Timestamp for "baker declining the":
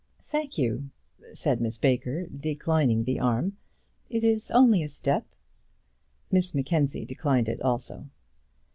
1.77-3.19